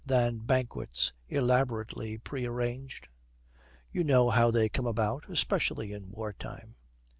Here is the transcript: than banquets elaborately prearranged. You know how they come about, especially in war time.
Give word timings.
than 0.03 0.39
banquets 0.39 1.13
elaborately 1.29 2.17
prearranged. 2.17 3.07
You 3.91 4.03
know 4.03 4.31
how 4.31 4.49
they 4.49 4.67
come 4.67 4.87
about, 4.87 5.29
especially 5.29 5.93
in 5.93 6.09
war 6.09 6.33
time. 6.33 6.73